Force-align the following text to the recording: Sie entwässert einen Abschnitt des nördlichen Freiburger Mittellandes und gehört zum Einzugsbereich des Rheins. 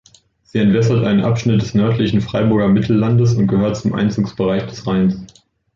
Sie 0.45 0.57
entwässert 0.57 1.05
einen 1.05 1.21
Abschnitt 1.21 1.61
des 1.61 1.75
nördlichen 1.75 2.21
Freiburger 2.21 2.69
Mittellandes 2.69 3.35
und 3.35 3.45
gehört 3.45 3.77
zum 3.77 3.93
Einzugsbereich 3.93 4.65
des 4.65 4.87
Rheins. 4.87 5.27